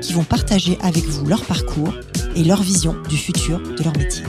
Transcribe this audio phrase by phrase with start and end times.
[0.00, 1.92] qui vont partager avec vous leur parcours
[2.34, 4.24] et leur vision du futur de leur métier.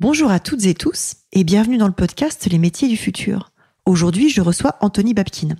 [0.00, 3.52] Bonjour à toutes et tous et bienvenue dans le podcast Les métiers du futur.
[3.86, 5.56] Aujourd'hui, je reçois Anthony Babkin.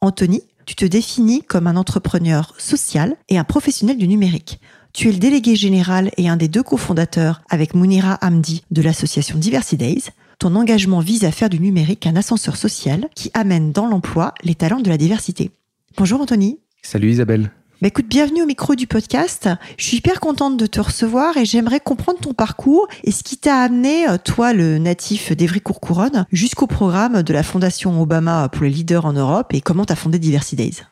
[0.00, 4.60] Anthony, tu te définis comme un entrepreneur social et un professionnel du numérique.
[4.92, 9.38] Tu es le délégué général et un des deux cofondateurs avec Mounira Hamdi de l'association
[9.38, 10.04] Diversity Days.
[10.42, 14.56] Ton engagement vise à faire du numérique un ascenseur social qui amène dans l'emploi les
[14.56, 15.52] talents de la diversité.
[15.96, 16.58] Bonjour Anthony.
[16.82, 17.52] Salut Isabelle.
[17.80, 19.48] Bah écoute, bienvenue au micro du podcast.
[19.78, 23.36] Je suis hyper contente de te recevoir et j'aimerais comprendre ton parcours et ce qui
[23.36, 28.70] t'a amené, euh, toi, le natif d'Evry-Courcouronne, jusqu'au programme de la Fondation Obama pour les
[28.70, 30.82] leaders en Europe et comment t'as fondé Diversity Days.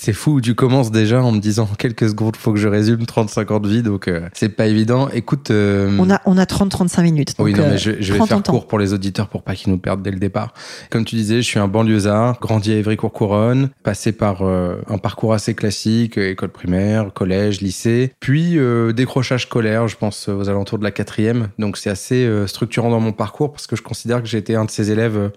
[0.00, 3.50] C'est fou, tu commences déjà en me disant quelques secondes, faut que je résume 35
[3.50, 5.08] ans de vie, donc euh, c'est pas évident.
[5.08, 5.50] Écoute.
[5.50, 7.34] Euh, on a, on a 30-35 minutes.
[7.40, 9.78] oui, non, mais je, je vais faire court pour les auditeurs pour pas qu'ils nous
[9.78, 10.54] perdent dès le départ.
[10.90, 15.34] Comme tu disais, je suis un banlieusard, grandi à Évry-Courcouronne, passé par euh, un parcours
[15.34, 18.56] assez classique, école primaire, collège, lycée, puis
[18.94, 21.48] décrochage scolaire, je pense aux alentours de la quatrième.
[21.58, 24.64] Donc c'est assez structurant dans mon parcours parce que je considère que j'ai été un
[24.64, 25.30] de ces élèves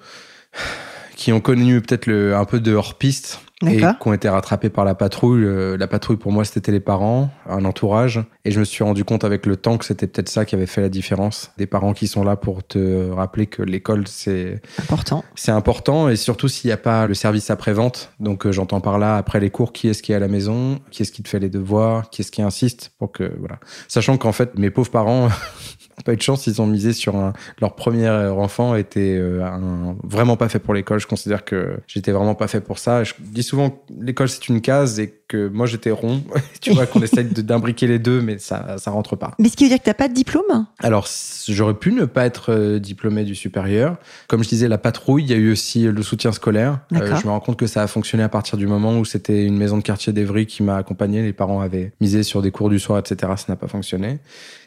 [1.16, 4.96] qui ont connu peut-être un peu de hors-piste et qui ont été rattrapés par la
[4.96, 5.44] patrouille.
[5.44, 8.24] Euh, la patrouille, pour moi, c'était les parents, un entourage.
[8.46, 10.66] Et je me suis rendu compte avec le temps que c'était peut-être ça qui avait
[10.66, 11.52] fait la différence.
[11.58, 15.24] Des parents qui sont là pour te rappeler que l'école, c'est important.
[15.36, 16.10] C'est important.
[16.10, 18.12] Et surtout s'il n'y a pas le service après-vente.
[18.20, 20.80] Donc, euh, j'entends par là, après les cours, qui est-ce qui est à la maison?
[20.92, 22.10] Qui est-ce qui te fait les devoirs?
[22.10, 23.60] Qui est-ce qui insiste pour que, voilà.
[23.88, 25.30] Sachant qu'en fait, mes pauvres parents,
[26.04, 29.96] pas eu de chance, ils ont misé sur un, leur premier enfant était euh, un,
[30.04, 31.00] vraiment pas fait pour l'école.
[31.00, 33.04] Je considère que j'étais vraiment pas fait pour ça.
[33.04, 36.24] Je dis souvent l'école c'est une case et que moi j'étais rond.
[36.62, 39.32] tu vois qu'on essaie d'imbriquer les deux, mais ça ça rentre pas.
[39.40, 41.08] Mais ce qui veut dire que t'as pas de diplôme Alors
[41.48, 43.96] j'aurais pu ne pas être euh, diplômé du supérieur.
[44.28, 46.80] Comme je disais, la patrouille, il y a eu aussi le soutien scolaire.
[46.94, 49.46] Euh, je me rends compte que ça a fonctionné à partir du moment où c'était
[49.46, 51.22] une maison de quartier d'Evry qui m'a accompagné.
[51.22, 53.34] Les parents avaient misé sur des cours du soir, etc.
[53.38, 54.20] Ça n'a pas fonctionné.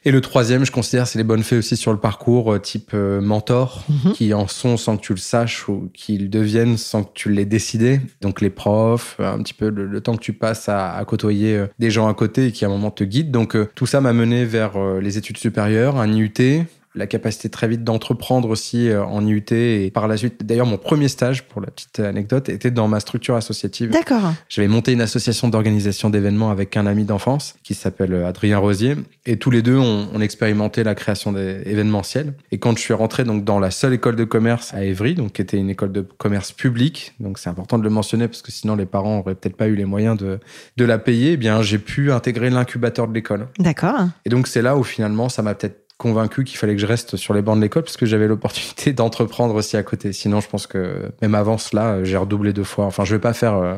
[0.06, 2.90] Et le troisième, je considère, c'est les bonnes fées aussi sur le parcours, euh, type
[2.92, 4.12] euh, mentor, mhm.
[4.12, 7.46] qui en sont sans que tu le saches ou qu'ils deviennent sans que tu l'aies
[7.46, 8.00] décidé.
[8.20, 11.66] Donc les profs, un petit peu le, temps que tu passes à, à, côtoyer euh,
[11.78, 13.30] des gens à côté et qui à un moment te guident.
[13.30, 17.84] Donc tout ça m'a mené vers les études supérieures, un IUT, la capacité très vite
[17.84, 20.44] d'entreprendre aussi euh, en IUT et par la suite.
[20.44, 23.90] D'ailleurs, mon premier stage, pour la petite anecdote, était dans ma structure associative.
[23.90, 24.32] D'accord.
[24.48, 28.96] J'avais monté une association d'organisation d'événements avec un ami d'enfance qui s'appelle euh, Adrien Rosier
[29.26, 32.34] et tous les deux, on, on expérimentait la création d'événementiels.
[32.52, 35.32] Et quand je suis rentré donc dans la seule école de commerce à Évry, donc
[35.32, 38.52] qui était une école de commerce publique, donc c'est important de le mentionner parce que
[38.52, 40.38] sinon les parents auraient peut-être pas eu les moyens de,
[40.76, 43.48] de la payer, eh bien j'ai pu intégrer l'incubateur de l'école.
[43.58, 44.08] D'accord.
[44.24, 47.16] Et donc c'est là où finalement ça m'a peut-être convaincu qu'il fallait que je reste
[47.16, 50.12] sur les bancs de l'école parce que j'avais l'opportunité d'entreprendre aussi à côté.
[50.12, 52.86] Sinon, je pense que même avant cela, j'ai redoublé deux fois.
[52.86, 53.76] Enfin, je vais pas faire, euh,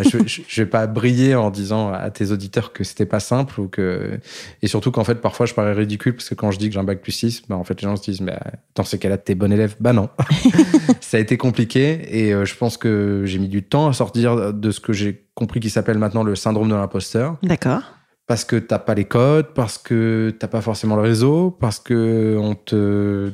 [0.00, 3.68] je, je, vais pas briller en disant à tes auditeurs que c'était pas simple ou
[3.68, 4.20] que,
[4.62, 6.80] et surtout qu'en fait, parfois, je parais ridicule parce que quand je dis que j'ai
[6.80, 8.38] un bac plus 6, ben, en fait, les gens se disent, mais
[8.76, 9.74] dans ces cas-là, t'es bon élève.
[9.80, 10.08] Bah non.
[11.00, 14.52] Ça a été compliqué et euh, je pense que j'ai mis du temps à sortir
[14.52, 17.36] de ce que j'ai compris qui s'appelle maintenant le syndrome de l'imposteur.
[17.42, 17.97] D'accord
[18.28, 22.36] parce que t'as pas les codes, parce que t'as pas forcément le réseau, parce que
[22.38, 23.32] on te,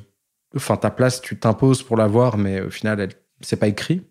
[0.57, 3.07] enfin ta place tu t'imposes pour l'avoir, mais au final
[3.43, 4.03] c'est pas écrit.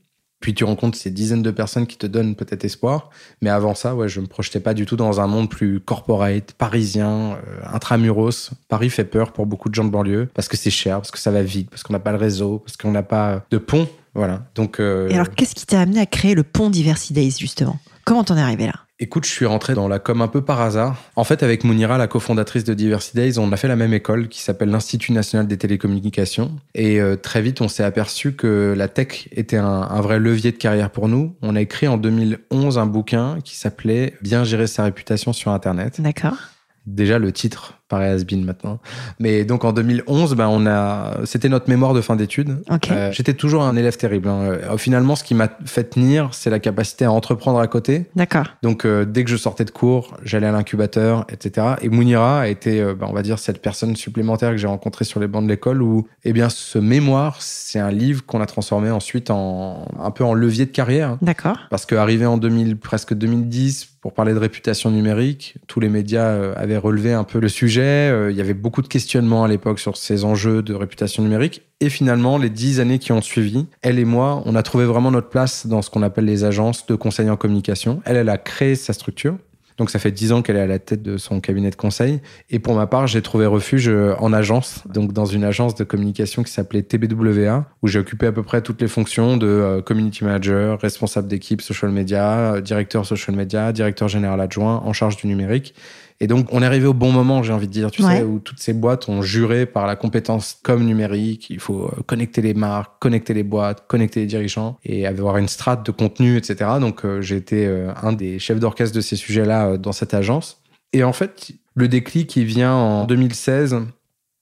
[0.42, 3.12] Puis tu rencontres ces dizaines de personnes qui te donnent peut-être espoir,
[3.42, 6.52] mais avant ça, ouais, je me projetais pas du tout dans un monde plus corporate,
[6.52, 8.52] parisien, euh, intramuros.
[8.68, 11.18] Paris fait peur pour beaucoup de gens de banlieue parce que c'est cher, parce que
[11.18, 13.88] ça va vite, parce qu'on n'a pas le réseau, parce qu'on n'a pas de pont,
[14.14, 14.44] voilà.
[14.80, 17.80] Euh, Et alors, qu'est-ce qui t'a amené à créer le pont Diversity Days justement?
[18.04, 18.83] Comment t'en es arrivé là?
[19.00, 20.96] Écoute, je suis rentré dans la com un peu par hasard.
[21.16, 24.28] En fait, avec Mounira, la cofondatrice de Diversity Days, on a fait la même école
[24.28, 26.52] qui s'appelle l'Institut national des télécommunications.
[26.76, 30.52] Et euh, très vite, on s'est aperçu que la tech était un, un, vrai levier
[30.52, 31.36] de carrière pour nous.
[31.42, 36.00] On a écrit en 2011 un bouquin qui s'appelait Bien gérer sa réputation sur Internet.
[36.00, 36.38] D'accord.
[36.86, 38.80] Déjà, le titre paraît has maintenant.
[39.20, 42.58] Mais donc en 2011, ben on a, c'était notre mémoire de fin d'études.
[42.92, 44.28] Euh, j'étais toujours un élève terrible.
[44.28, 44.42] Hein.
[44.44, 48.06] Euh, finalement, ce qui m'a fait tenir, c'est la capacité à entreprendre à côté.
[48.16, 48.46] D'accord.
[48.64, 51.76] Donc euh, dès que je sortais de cours, j'allais à l'incubateur, etc.
[51.82, 55.20] Et Mounira a été, ben, on va dire, cette personne supplémentaire que j'ai rencontrée sur
[55.20, 58.90] les bancs de l'école où, eh bien, ce mémoire, c'est un livre qu'on a transformé
[58.90, 61.18] ensuite en un peu en levier de carrière.
[61.22, 61.58] D'accord.
[61.70, 66.78] Parce qu'arrivé en 2000, presque 2010, pour parler de réputation numérique, tous les médias avaient
[66.78, 67.83] relevé un peu le sujet.
[67.84, 71.62] Euh, il y avait beaucoup de questionnements à l'époque sur ces enjeux de réputation numérique.
[71.80, 75.12] Et finalement, les dix années qui ont suivi, elle et moi, on a trouvé vraiment
[75.12, 78.02] notre place dans ce qu'on appelle les agences de conseil en communication.
[78.06, 79.38] Elle, elle a créé sa structure.
[79.78, 82.22] Donc ça fait dix ans qu'elle est à la tête de son cabinet de conseil.
[82.50, 85.84] Et pour ma part, j'ai trouvé refuge euh, en agence, donc dans une agence de
[85.84, 89.82] communication qui s'appelait TBWA, où j'ai occupé à peu près toutes les fonctions de euh,
[89.82, 95.28] community manager, responsable d'équipe social media, directeur social media, directeur général adjoint en charge du
[95.28, 95.74] numérique.
[96.24, 98.40] Et donc, on est arrivé au bon moment, j'ai envie de dire, tu sais, où
[98.40, 102.54] toutes ces boîtes ont juré par la compétence comme numérique, il faut euh, connecter les
[102.54, 106.56] marques, connecter les boîtes, connecter les dirigeants et avoir une strate de contenu, etc.
[106.80, 110.64] Donc, euh, j'ai été euh, un des chefs d'orchestre de ces sujets-là dans cette agence.
[110.94, 113.82] Et en fait, le déclic, il vient en 2016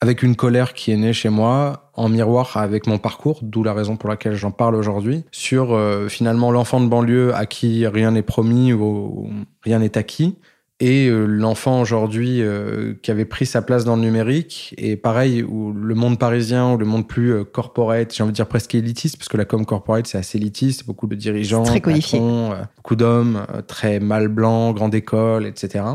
[0.02, 3.74] avec une colère qui est née chez moi en miroir avec mon parcours, d'où la
[3.74, 5.80] raison pour laquelle j'en parle aujourd'hui, sur
[6.10, 9.30] finalement l'enfant de banlieue à qui rien n'est promis ou
[9.64, 10.38] rien n'est acquis,
[10.82, 14.74] et euh, l'enfant aujourd'hui euh, qui avait pris sa place dans le numérique.
[14.80, 18.36] Et pareil où le monde parisien ou le monde plus euh, corporate j'ai envie de
[18.36, 20.88] dire presque élitiste parce que la com corporate c'est assez élitiste.
[20.88, 21.80] Beaucoup de dirigeants très
[22.78, 25.86] beaucoup d'hommes très mal blancs grande école etc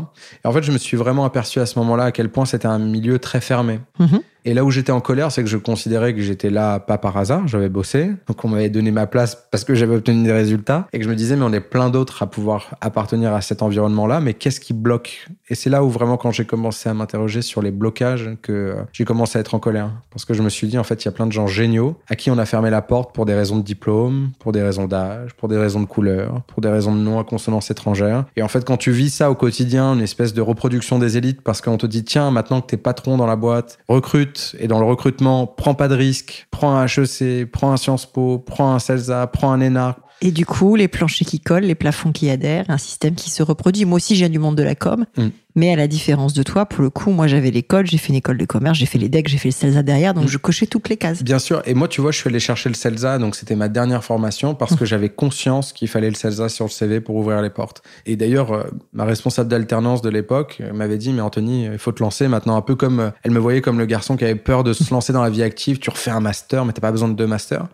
[0.43, 2.67] et en fait je me suis vraiment aperçu à ce moment-là à quel point c'était
[2.67, 3.81] un milieu très fermé.
[3.99, 4.21] Mm-hmm.
[4.47, 7.17] Et là où j'étais en colère, c'est que je considérais que j'étais là pas par
[7.17, 10.87] hasard, j'avais bossé, donc on m'avait donné ma place parce que j'avais obtenu des résultats,
[10.93, 13.61] et que je me disais, mais on est plein d'autres à pouvoir appartenir à cet
[13.61, 15.27] environnement-là, mais qu'est-ce qui bloque?
[15.49, 18.75] Et c'est là où vraiment, quand j'ai commencé à m'interroger sur les blocages, que euh,
[18.93, 19.91] j'ai commencé à être en colère.
[20.11, 21.97] Parce que je me suis dit, en fait, il y a plein de gens géniaux
[22.07, 24.87] à qui on a fermé la porte pour des raisons de diplôme, pour des raisons
[24.87, 28.23] d'âge, pour des raisons de couleur, pour des raisons de non à consonance étrangère.
[28.37, 31.41] Et en fait, quand tu vis ça au quotidien, une espèce de reproduction des élites,
[31.41, 34.79] parce qu'on te dit, tiens, maintenant que t'es patron dans la boîte, recrute et dans
[34.79, 38.79] le recrutement, prends pas de risques, prends un HEC, prends un Sciences Po, prends un
[38.79, 39.97] CELSA, prends un ENA.
[40.21, 43.43] Et du coup, les planchers qui collent, les plafonds qui adhèrent, un système qui se
[43.43, 43.85] reproduit.
[43.85, 45.05] Moi aussi, j'ai du monde de la com.
[45.15, 45.27] Mm.
[45.57, 48.15] Mais à la différence de toi, pour le coup, moi j'avais l'école, j'ai fait une
[48.15, 50.27] école de commerce, j'ai fait les decks, j'ai fait le CELSA derrière, donc mm.
[50.27, 51.23] je cochais toutes les cases.
[51.23, 51.63] Bien sûr.
[51.65, 54.53] Et moi, tu vois, je suis allé chercher le CELSA, donc c'était ma dernière formation
[54.53, 54.87] parce que mm.
[54.87, 57.81] j'avais conscience qu'il fallait le CELSA sur le CV pour ouvrir les portes.
[58.05, 61.91] Et d'ailleurs, euh, ma responsable d'alternance de l'époque euh, m'avait dit, mais Anthony, il faut
[61.91, 64.35] te lancer maintenant, un peu comme euh, elle me voyait comme le garçon qui avait
[64.35, 65.79] peur de se lancer dans la vie active.
[65.79, 67.67] Tu refais un master, mais t'as pas besoin de deux masters.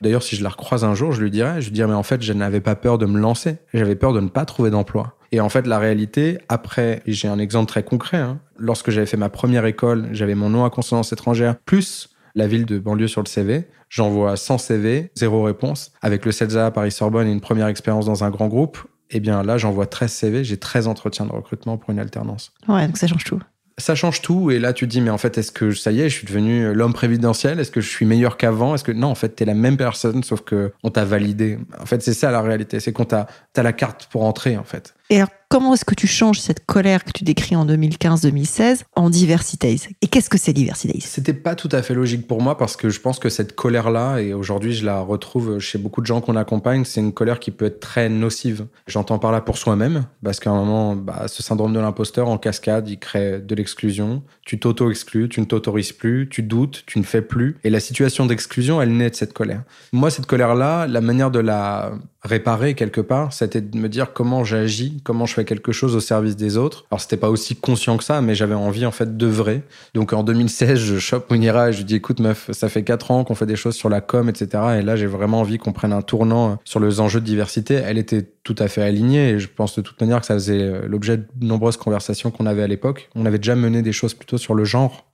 [0.00, 2.02] D'ailleurs, si je la recroise un jour, je lui dirais, je lui dirais, mais en
[2.02, 3.56] fait, je n'avais pas peur de me lancer.
[3.74, 5.16] J'avais peur de ne pas trouver d'emploi.
[5.36, 8.16] Et en fait, la réalité, après, j'ai un exemple très concret.
[8.16, 8.40] Hein.
[8.58, 12.64] Lorsque j'avais fait ma première école, j'avais mon nom à consonance étrangère, plus la ville
[12.64, 13.68] de banlieue sur le CV.
[13.90, 15.92] J'envoie 100 CV, zéro réponse.
[16.00, 18.78] Avec le CELSA à Paris-Sorbonne et une première expérience dans un grand groupe,
[19.10, 22.54] eh bien là, j'envoie 13 CV, j'ai 13 entretiens de recrutement pour une alternance.
[22.66, 23.42] Ouais, donc ça change tout
[23.78, 24.50] ça change tout.
[24.50, 26.26] Et là, tu te dis, mais en fait, est-ce que ça y est, je suis
[26.26, 28.74] devenu l'homme prévidentiel Est-ce que je suis meilleur qu'avant?
[28.74, 31.58] Est-ce que non, en fait, tu es la même personne, sauf que on t'a validé.
[31.78, 32.80] En fait, c'est ça la réalité.
[32.80, 34.94] C'est qu'on t'a as la carte pour entrer, en fait.
[35.08, 39.08] Et alors, comment est-ce que tu changes cette colère que tu décris en 2015-2016 en
[39.08, 39.76] diversité?
[40.02, 40.98] Et qu'est-ce que c'est diversité?
[41.00, 44.18] C'était pas tout à fait logique pour moi parce que je pense que cette colère-là,
[44.18, 47.52] et aujourd'hui je la retrouve chez beaucoup de gens qu'on accompagne, c'est une colère qui
[47.52, 48.66] peut être très nocive.
[48.88, 52.38] J'entends par là pour soi-même, parce qu'à un moment, bah, ce syndrome de l'imposteur en
[52.38, 54.24] cascade, il crée de l'exclusion.
[54.46, 57.56] Tu t'auto-exclus, tu ne t'autorises plus, tu doutes, tu ne fais plus.
[57.64, 59.62] Et la situation d'exclusion, elle naît de cette colère.
[59.92, 61.92] Moi, cette colère-là, la manière de la
[62.26, 66.00] réparer quelque part, c'était de me dire comment j'agis, comment je fais quelque chose au
[66.00, 66.84] service des autres.
[66.90, 69.62] Alors c'était pas aussi conscient que ça, mais j'avais envie en fait de vrai.
[69.94, 73.10] Donc en 2016, je chope Munira et je lui dis écoute meuf, ça fait quatre
[73.10, 74.62] ans qu'on fait des choses sur la com, etc.
[74.78, 77.74] Et là j'ai vraiment envie qu'on prenne un tournant sur les enjeux de diversité.
[77.74, 80.62] Elle était tout à fait alignée et je pense de toute manière que ça faisait
[80.62, 83.08] euh, l'objet de nombreuses conversations qu'on avait à l'époque.
[83.14, 85.06] On avait déjà mené des choses plutôt sur le genre,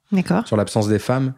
[0.47, 1.35] sur l'absence des femmes.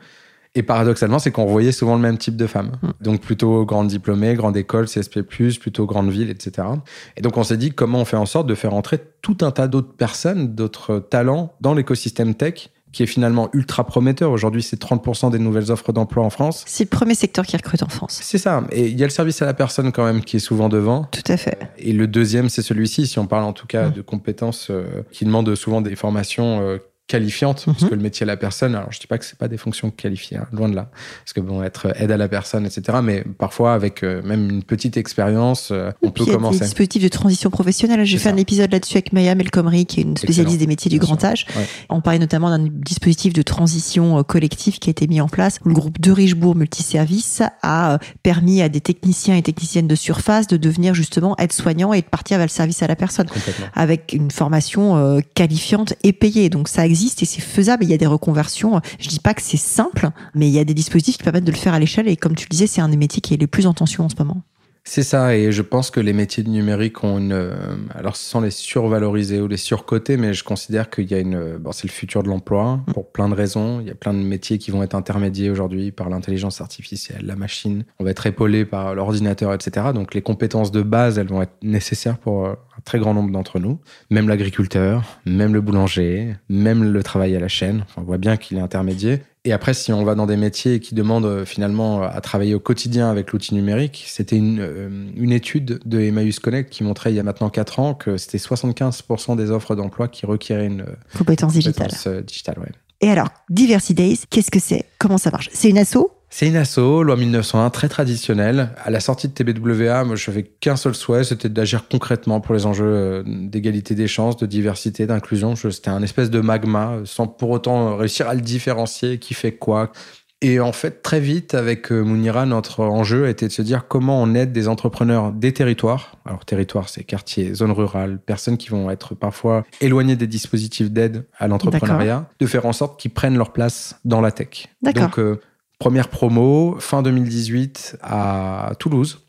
[0.57, 2.73] Et paradoxalement, c'est qu'on voyait souvent le même type de femmes.
[2.83, 2.89] Mm.
[3.01, 6.69] Donc plutôt grande diplômée, grande école, CSP+, plutôt grande ville, etc.
[7.17, 9.51] Et donc on s'est dit comment on fait en sorte de faire entrer tout un
[9.51, 14.31] tas d'autres personnes, d'autres talents dans l'écosystème tech qui est finalement ultra prometteur.
[14.31, 16.63] Aujourd'hui, c'est 30% des nouvelles offres d'emploi en France.
[16.67, 18.21] C'est le premier secteur qui recrute en France.
[18.23, 18.63] C'est ça.
[18.71, 21.05] Et il y a le service à la personne quand même qui est souvent devant.
[21.11, 21.59] Tout à fait.
[21.77, 23.93] Et le deuxième, c'est celui-ci, si on parle en tout cas mm.
[23.93, 27.91] de compétences euh, qui demandent souvent des formations euh, qualifiantes, parce mhm.
[27.91, 29.91] que le métier à la personne, alors je dis pas que c'est pas des fonctions
[29.91, 30.91] qualifiées, hein, loin de là,
[31.23, 32.99] parce que bon, être aide à la personne, etc.
[33.03, 36.61] Mais parfois, avec euh, même une petite expérience, euh, on peut commencer.
[36.61, 38.05] Des dispositifs de transition professionnelle.
[38.05, 40.99] J'ai fait un épisode là-dessus avec Maya Melcomri, qui est une spécialiste des métiers du
[40.99, 41.47] grand âge.
[41.91, 45.59] On parlait notamment d'un dispositif de transition euh, collectif qui a été mis en place,
[45.63, 50.47] où le groupe de Richebourg Multiservice a permis à des techniciens et techniciennes de surface
[50.47, 53.27] de devenir justement aide-soignants et de partir vers le service à la personne,
[53.75, 56.49] avec une formation qualifiante et payée.
[56.49, 57.85] Donc ça existe et c'est faisable.
[57.85, 58.81] Il y a des reconversions.
[58.99, 61.53] Je dis pas que c'est simple, mais il y a des dispositifs qui permettent de
[61.53, 62.09] le faire à l'échelle.
[62.09, 64.05] Et comme tu le disais, c'est un des métiers qui est les plus en tension
[64.05, 64.43] en ce moment.
[64.87, 67.33] C'est ça, et je pense que les métiers du numérique ont une.
[67.33, 67.55] Euh,
[67.95, 71.57] alors, sans les survaloriser ou les surcoter, mais je considère qu'il y a une.
[71.57, 73.81] Bon, c'est le futur de l'emploi pour plein de raisons.
[73.81, 77.35] Il y a plein de métiers qui vont être intermédiés aujourd'hui par l'intelligence artificielle, la
[77.35, 77.85] machine.
[77.99, 79.87] On va être épaulé par l'ordinateur, etc.
[79.95, 83.31] Donc, les compétences de base, elles vont être nécessaires pour euh, un très grand nombre
[83.31, 83.79] d'entre nous.
[84.11, 87.87] Même l'agriculteur, même le boulanger, même le travail à la chaîne.
[87.97, 89.21] on voit bien qu'il est intermédiaire.
[89.47, 92.61] Et après, si on va dans des métiers qui demandent euh, finalement à travailler au
[92.61, 97.17] quotidien avec l'outil numérique, c'était une, euh, une, étude de Emmaüs Connect qui montrait il
[97.17, 100.97] y a maintenant 4 ans que c'était 75% des offres d'emploi qui requéraient une euh,
[101.19, 101.91] compétence, digitale.
[102.25, 102.73] digitale ouais.
[103.03, 104.87] Et alors, Diversity Days, qu'est-ce que c'est?
[104.99, 105.51] Comment ça marche?
[105.53, 105.99] C'est une asso?
[106.37, 108.71] C'est une asso, loi 1901, très traditionnelle.
[108.83, 112.57] À la sortie de TBWA, moi, je n'avais qu'un seul souhait, c'était d'agir concrètement pour
[112.57, 115.55] les enjeux euh, d'égalité des chances, de diversité, d'inclusion.
[115.55, 119.93] C'était un espèce de magma, sans pour autant réussir à le différencier, qui fait quoi.
[120.41, 124.21] Et en fait, très vite, avec euh, Mounira, notre enjeu été de se dire comment
[124.21, 126.17] on aide des entrepreneurs des territoires.
[126.27, 131.27] Alors, territoire, c'est quartier, zone rurale, personnes qui vont être parfois éloignées des dispositifs d'aide
[131.39, 134.67] à l'entrepreneuriat, de faire en sorte qu'ils prennent leur place dans la tech.
[134.83, 135.41] Donc, euh,
[135.79, 139.25] Première promo, fin 2018 à Toulouse,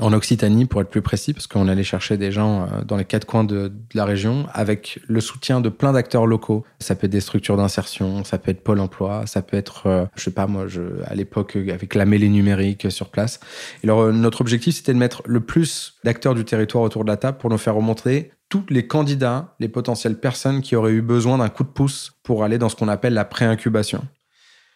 [0.00, 3.04] en Occitanie pour être plus précis, parce qu'on allait chercher des gens euh, dans les
[3.04, 6.64] quatre coins de, la région avec le soutien de plein d'acteurs locaux.
[6.80, 10.06] Ça peut être des structures d'insertion, ça peut être Pôle emploi, ça peut être, euh,
[10.16, 10.66] je sais pas moi,
[11.06, 13.40] à l'époque avec la mêlée numérique sur place.
[13.82, 17.10] Et alors, euh, notre objectif, c'était de mettre le plus d'acteurs du territoire autour de
[17.10, 21.02] la table pour nous faire remontrer tous les candidats, les potentielles personnes qui auraient eu
[21.02, 24.02] besoin d'un coup de pouce pour aller dans ce qu'on appelle la pré-incubation.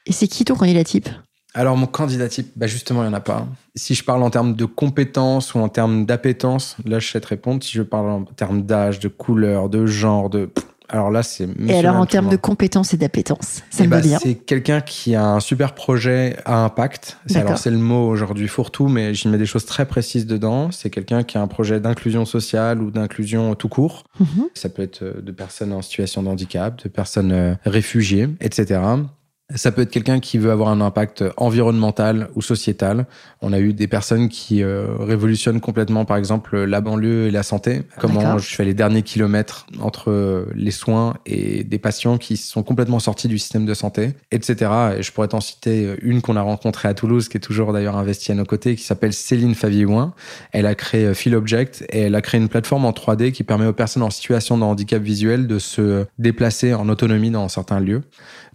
[0.08, 1.08] Et c'est qui ton candidat type
[1.54, 3.46] alors mon candidat type, bah justement, il n'y en a pas.
[3.74, 7.26] Si je parle en termes de compétences ou en termes d'appétence, là je sais te
[7.26, 7.64] répondre.
[7.64, 10.50] Si je parle en termes d'âge, de couleur, de genre, de...
[10.90, 11.48] Alors là, c'est...
[11.66, 14.18] Et alors en termes de compétences et d'appétence, ça me eh va bien.
[14.22, 17.18] C'est quelqu'un qui a un super projet à impact.
[17.34, 20.70] Alors c'est le mot aujourd'hui fourre-tout, mais j'y mets des choses très précises dedans.
[20.70, 24.04] C'est quelqu'un qui a un projet d'inclusion sociale ou d'inclusion tout court.
[24.20, 24.48] Mhm.
[24.54, 28.80] Ça peut être de personnes en situation de handicap, de personnes euh, réfugiées, etc.
[29.54, 33.06] Ça peut être quelqu'un qui veut avoir un impact environnemental ou sociétal.
[33.40, 37.42] On a eu des personnes qui euh, révolutionnent complètement, par exemple, la banlieue et la
[37.42, 37.80] santé.
[37.98, 42.98] Comment je fais les derniers kilomètres entre les soins et des patients qui sont complètement
[42.98, 44.70] sortis du système de santé, etc.
[44.98, 47.96] Et je pourrais t'en citer une qu'on a rencontrée à Toulouse, qui est toujours d'ailleurs
[47.96, 50.12] investie à nos côtés, qui s'appelle Céline Favieouin.
[50.52, 53.66] Elle a créé Feel Object et elle a créé une plateforme en 3D qui permet
[53.66, 58.02] aux personnes en situation de handicap visuel de se déplacer en autonomie dans certains lieux.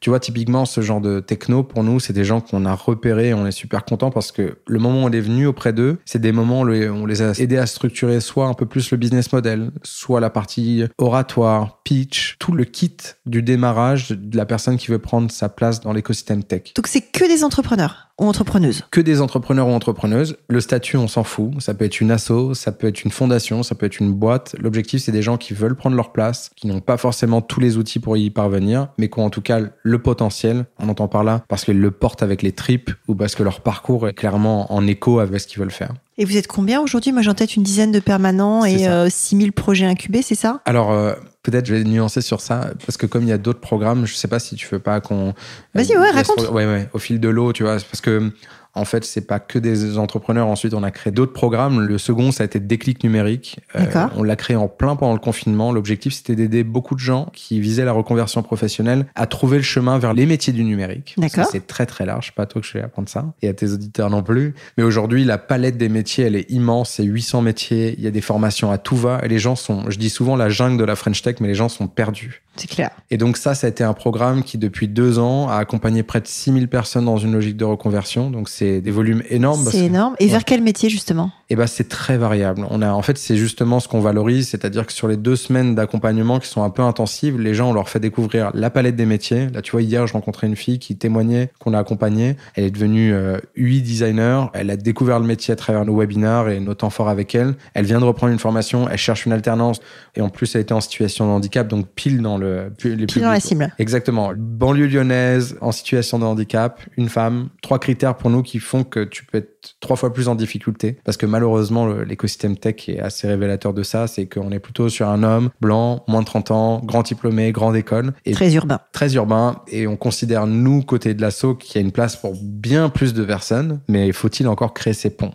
[0.03, 3.33] Tu vois, typiquement, ce genre de techno, pour nous, c'est des gens qu'on a repérés
[3.33, 6.19] on est super content parce que le moment où on est venu auprès d'eux, c'est
[6.19, 9.31] des moments où on les a aidés à structurer soit un peu plus le business
[9.31, 14.87] model, soit la partie oratoire, pitch, tout le kit du démarrage de la personne qui
[14.87, 16.73] veut prendre sa place dans l'écosystème tech.
[16.75, 20.37] Donc c'est que des entrepreneurs ou entrepreneuses Que des entrepreneurs ou entrepreneuses.
[20.47, 21.51] Le statut, on s'en fout.
[21.59, 24.55] Ça peut être une asso, ça peut être une fondation, ça peut être une boîte.
[24.59, 27.77] L'objectif, c'est des gens qui veulent prendre leur place, qui n'ont pas forcément tous les
[27.77, 30.65] outils pour y parvenir, mais qui ont en tout cas le potentiel.
[30.79, 33.61] On entend par là parce qu'ils le portent avec les tripes ou parce que leur
[33.61, 35.93] parcours est clairement en écho avec ce qu'ils veulent faire.
[36.17, 37.11] Et vous êtes combien aujourd'hui?
[37.11, 40.61] Moi, j'ai en tête une dizaine de permanents et 6000 euh, projets incubés, c'est ça?
[40.65, 43.59] Alors, euh, peut-être je vais nuancer sur ça, parce que comme il y a d'autres
[43.59, 45.33] programmes, je sais pas si tu veux pas qu'on...
[45.75, 46.49] Vas-y, ouais, raconte.
[46.49, 48.31] Ouais, ouais, au fil de l'eau, tu vois, parce que
[48.75, 50.47] en fait, c'est pas que des entrepreneurs.
[50.47, 51.81] Ensuite, on a créé d'autres programmes.
[51.81, 53.59] Le second, ça a été Déclic numérique.
[53.75, 55.71] Euh, on l'a créé en plein pendant le confinement.
[55.71, 59.99] L'objectif, c'était d'aider beaucoup de gens qui visaient la reconversion professionnelle à trouver le chemin
[59.99, 61.13] vers les métiers du numérique.
[61.17, 61.45] D'accord.
[61.51, 62.33] C'est très très large.
[62.33, 64.55] Pas toi que je vais apprendre ça et à tes auditeurs non plus.
[64.77, 66.91] Mais aujourd'hui, la palette des métiers, elle est immense.
[66.91, 67.95] C'est 800 métiers.
[67.97, 69.19] Il y a des formations à tout va.
[69.23, 71.55] Et les gens sont, je dis souvent la jungle de la French Tech, mais les
[71.55, 72.42] gens sont perdus.
[72.55, 72.91] C'est clair.
[73.09, 76.21] Et donc ça, ça a été un programme qui, depuis deux ans, a accompagné près
[76.21, 78.29] de 6000 personnes dans une logique de reconversion.
[78.29, 79.65] Donc c'est des volumes énormes.
[79.69, 80.15] C'est énorme.
[80.19, 81.31] Et vers quel métier, justement?
[81.49, 82.65] Eh ben, c'est très variable.
[82.69, 85.75] On a, en fait, c'est justement ce qu'on valorise, c'est-à-dire que sur les deux semaines
[85.75, 89.05] d'accompagnement qui sont un peu intensives, les gens, on leur fait découvrir la palette des
[89.05, 89.47] métiers.
[89.49, 92.37] Là, tu vois, hier, je rencontrais une fille qui témoignait qu'on a accompagné.
[92.55, 94.49] Elle est devenue euh, UI designer.
[94.53, 97.55] Elle a découvert le métier à travers nos webinars et nos temps forts avec elle.
[97.73, 98.87] Elle vient de reprendre une formation.
[98.89, 99.79] Elle cherche une alternance.
[100.15, 102.42] Et en plus, elle était en situation de handicap, donc pile dans le,
[102.83, 103.73] les plus dans la cible.
[103.79, 104.31] Exactement.
[104.35, 107.49] Banlieue lyonnaise, en situation de handicap, une femme.
[107.61, 110.97] Trois critères pour nous qui font que tu peux être trois fois plus en difficulté.
[111.03, 114.07] Parce que malheureusement, l'écosystème tech est assez révélateur de ça.
[114.07, 117.75] C'est qu'on est plutôt sur un homme blanc, moins de 30 ans, grand diplômé, grande
[117.75, 118.13] école.
[118.25, 118.79] Et très urbain.
[118.91, 119.61] Très urbain.
[119.67, 123.13] Et on considère, nous, côté de l'assaut, qu'il y a une place pour bien plus
[123.13, 123.81] de personnes.
[123.87, 125.33] Mais faut-il encore créer ces ponts?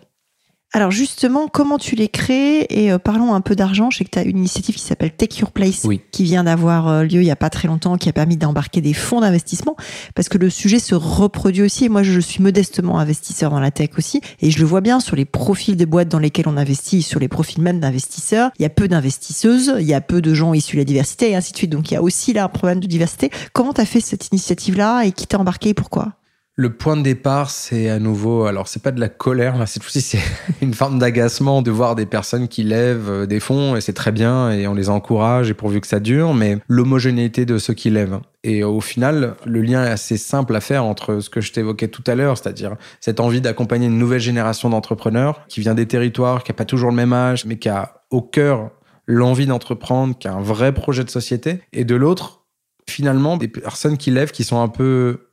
[0.71, 3.89] Alors justement, comment tu les crées Et euh, parlons un peu d'argent.
[3.89, 6.87] Je sais que tu as une initiative qui s'appelle Take Your Place, qui vient d'avoir
[6.87, 9.75] euh, lieu il y a pas très longtemps, qui a permis d'embarquer des fonds d'investissement,
[10.13, 11.85] parce que le sujet se reproduit aussi.
[11.85, 14.99] Et moi, je suis modestement investisseur dans la tech aussi, et je le vois bien
[14.99, 18.51] sur les profils de boîtes dans lesquelles on investit, sur les profils même d'investisseurs.
[18.59, 21.31] Il y a peu d'investisseuses, il y a peu de gens issus de la diversité,
[21.31, 21.71] et ainsi de suite.
[21.71, 23.31] Donc il y a aussi là un problème de diversité.
[23.53, 26.18] Comment tu as fait cette initiative-là et qui t'a embarqué et pourquoi?
[26.59, 29.81] Le point de départ, c'est à nouveau, alors c'est pas de la colère, là, cette
[29.81, 30.19] fois-ci, c'est
[30.61, 34.11] une forme d'agacement de voir des personnes qui lèvent euh, des fonds, et c'est très
[34.11, 37.89] bien, et on les encourage, et pourvu que ça dure, mais l'homogénéité de ceux qui
[37.89, 38.19] lèvent.
[38.43, 41.87] Et au final, le lien est assez simple à faire entre ce que je t'évoquais
[41.87, 46.43] tout à l'heure, c'est-à-dire cette envie d'accompagner une nouvelle génération d'entrepreneurs qui vient des territoires,
[46.43, 48.69] qui n'a pas toujours le même âge, mais qui a au cœur
[49.05, 52.43] l'envie d'entreprendre, qui a un vrai projet de société, et de l'autre,
[52.89, 55.28] finalement, des personnes qui lèvent, qui sont un peu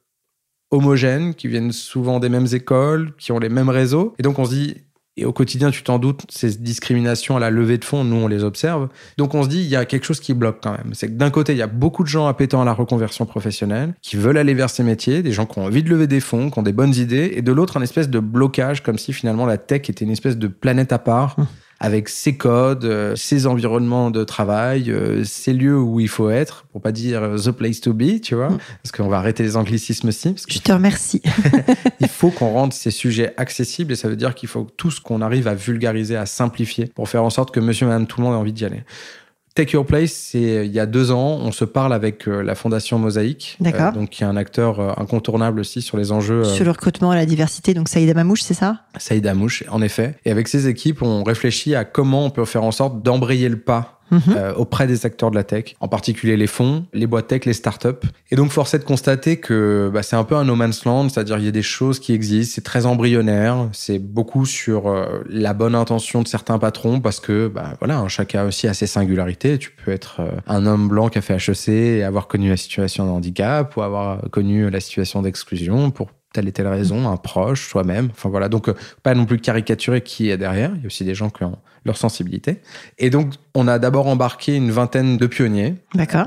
[0.70, 4.14] homogènes, qui viennent souvent des mêmes écoles, qui ont les mêmes réseaux.
[4.18, 4.74] Et donc on se dit,
[5.18, 8.28] et au quotidien, tu t'en doutes, ces discriminations à la levée de fonds, nous, on
[8.28, 8.88] les observe.
[9.16, 10.92] Donc on se dit, il y a quelque chose qui bloque quand même.
[10.92, 13.94] C'est que d'un côté, il y a beaucoup de gens appétants à la reconversion professionnelle,
[14.02, 16.50] qui veulent aller vers ces métiers, des gens qui ont envie de lever des fonds,
[16.50, 19.46] qui ont des bonnes idées, et de l'autre, un espèce de blocage, comme si finalement
[19.46, 21.36] la tech était une espèce de planète à part.
[21.78, 26.64] Avec ses codes, euh, ses environnements de travail, euh, ses lieux où il faut être,
[26.72, 28.58] pour pas dire euh, the place to be, tu vois, mm.
[28.82, 30.34] parce qu'on va arrêter les anglicismes aussi.
[30.48, 31.20] Je te remercie.
[32.00, 35.00] il faut qu'on rende ces sujets accessibles et ça veut dire qu'il faut tout ce
[35.00, 38.26] qu'on arrive à vulgariser, à simplifier, pour faire en sorte que monsieur, madame, tout le
[38.26, 38.82] monde ait envie d'y aller.
[39.56, 42.54] Take Your Place, c'est il y a deux ans, on se parle avec euh, la
[42.54, 46.66] fondation Mosaïque, euh, donc qui est un acteur euh, incontournable aussi sur les enjeux sur
[46.66, 47.72] le recrutement et la diversité.
[47.72, 48.82] Donc Saïd Amamouche, c'est ça?
[48.98, 50.16] Saïd Amouche, en effet.
[50.26, 53.58] Et avec ses équipes, on réfléchit à comment on peut faire en sorte d'embrayer le
[53.58, 54.20] pas Mhm.
[54.28, 57.52] Euh, auprès des acteurs de la tech, en particulier les fonds, les boîtes tech, les
[57.52, 58.06] startups.
[58.30, 61.08] Et donc, force est de constater que bah, c'est un peu un no man's land,
[61.08, 65.22] c'est-à-dire il y a des choses qui existent, c'est très embryonnaire, c'est beaucoup sur euh,
[65.28, 68.86] la bonne intention de certains patrons, parce que bah, voilà, hein, chacun aussi a ses
[68.86, 69.58] singularités.
[69.58, 72.56] Tu peux être euh, un homme blanc qui a fait HEC et avoir connu la
[72.56, 77.16] situation de handicap, ou avoir connu la situation d'exclusion pour telle et telle raison, un
[77.16, 78.08] proche, soi-même.
[78.10, 78.70] Enfin voilà, donc
[79.02, 80.70] pas non plus caricaturer qui est derrière.
[80.76, 82.58] Il y a aussi des gens qui ont leur sensibilité.
[82.98, 85.76] Et donc, on a d'abord embarqué une vingtaine de pionniers,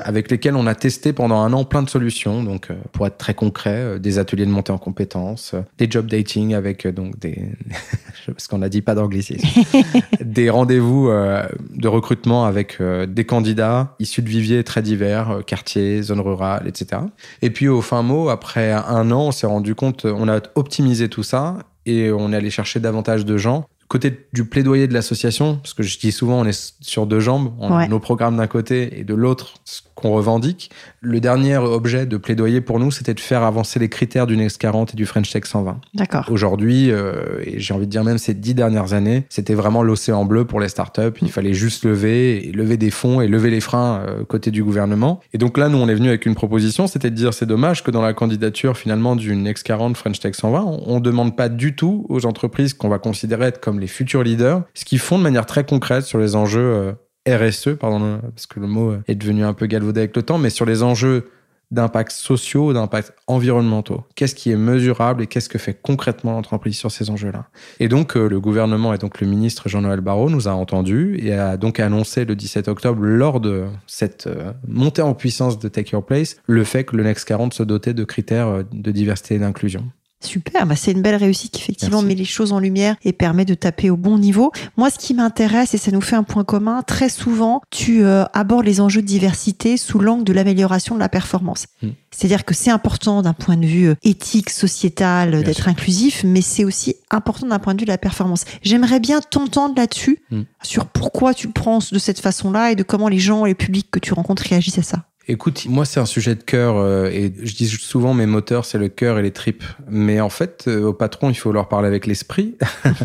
[0.02, 2.42] avec lesquels on a testé pendant un an plein de solutions.
[2.44, 5.88] Donc, euh, pour être très concret, euh, des ateliers de montée en compétences, euh, des
[5.90, 7.52] job dating avec donc des,
[8.26, 9.48] parce qu'on n'a dit pas d'anglicisme,
[10.22, 16.68] des rendez-vous de recrutement avec des candidats issus de viviers très divers, quartiers, zones rurales,
[16.68, 17.02] etc.
[17.42, 21.10] Et puis, au fin mot, après un an, on s'est rendu compte, on a optimisé
[21.10, 25.56] tout ça et on est allé chercher davantage de gens côté du plaidoyer de l'association,
[25.56, 28.48] parce que je dis souvent, on est sur deux jambes, on a nos programmes d'un
[28.48, 29.56] côté et de l'autre,
[29.96, 30.70] qu'on revendique.
[31.02, 34.60] Le dernier objet de plaidoyer pour nous, c'était de faire avancer les critères du Next
[34.60, 35.82] 40 et du French Tech 120.
[35.96, 36.26] D'accord.
[36.30, 40.24] Aujourd'hui, euh, et j'ai envie de dire même ces dix dernières années, c'était vraiment l'océan
[40.24, 41.18] bleu pour les startups.
[41.22, 44.64] Il fallait juste lever, et lever des fonds et lever les freins euh, côté du
[44.64, 45.20] gouvernement.
[45.34, 47.84] Et donc là, nous, on est venu avec une proposition, c'était de dire c'est dommage
[47.84, 51.50] que dans la candidature finalement du Next 40 French Tech 120, on ne demande pas
[51.50, 55.18] du tout aux entreprises qu'on va considérer être comme les futurs leaders, ce qu'ils font
[55.18, 56.96] de manière très concrète sur les enjeux
[57.28, 60.38] euh, RSE, pardon, parce que le mot est devenu un peu galvaudé avec le temps,
[60.38, 61.30] mais sur les enjeux
[61.72, 64.04] d'impact sociaux, d'impact environnementaux.
[64.16, 67.46] Qu'est-ce qui est mesurable et qu'est-ce que fait concrètement l'entreprise sur ces enjeux-là?
[67.80, 71.34] Et donc, euh, le gouvernement et donc le ministre Jean-Noël Barrot nous a entendus et
[71.34, 75.92] a donc annoncé le 17 octobre, lors de cette euh, montée en puissance de Take
[75.92, 79.36] Your Place, le fait que le Next 40 se dotait de critères euh, de diversité
[79.36, 79.92] et d'inclusion.
[80.22, 83.46] Super, bah c'est une belle réussite qui effectivement met les choses en lumière et permet
[83.46, 84.52] de taper au bon niveau.
[84.76, 88.26] Moi, ce qui m'intéresse, et ça nous fait un point commun, très souvent, tu euh,
[88.34, 91.68] abordes les enjeux de diversité sous l'angle de l'amélioration de la performance.
[91.82, 91.92] Hmm.
[92.12, 96.66] C'est-à-dire que c'est important d'un point de vue euh, éthique, sociétal, d'être inclusif, mais c'est
[96.66, 98.44] aussi important d'un point de vue de la performance.
[98.62, 100.42] J'aimerais bien t'entendre là-dessus, hmm.
[100.64, 103.90] sur pourquoi tu le prends de cette façon-là et de comment les gens, les publics
[103.90, 105.06] que tu rencontres réagissent à ça.
[105.32, 108.80] Écoute, moi c'est un sujet de cœur euh, et je dis souvent mes moteurs c'est
[108.80, 109.64] le cœur et les tripes.
[109.88, 112.56] Mais en fait, euh, au patron il faut leur parler avec l'esprit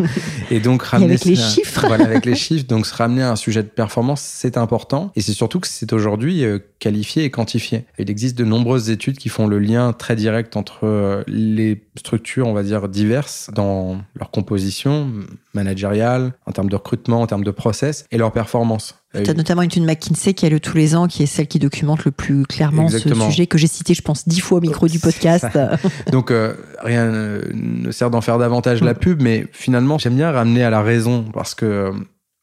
[0.50, 1.84] et donc ramener avec les chiffres.
[1.86, 2.66] voilà, avec les chiffres.
[2.66, 5.92] Donc se ramener à un sujet de performance c'est important et c'est surtout que c'est
[5.92, 7.84] aujourd'hui euh, qualifié et quantifié.
[7.98, 12.54] Il existe de nombreuses études qui font le lien très direct entre les structures, on
[12.54, 15.12] va dire diverses dans leur composition,
[15.54, 18.96] managériales, en termes de recrutement, en termes de process et leur performance.
[19.14, 21.46] Tu as notamment une étude McKinsey qui a le tous les ans, qui est celle
[21.46, 24.60] qui documente le plus clairement ce sujet que j'ai cité, je pense, dix fois au
[24.60, 25.46] micro du podcast.
[26.10, 30.64] Donc, euh, rien ne sert d'en faire davantage la pub, mais finalement, j'aime bien ramener
[30.64, 31.92] à la raison parce que euh,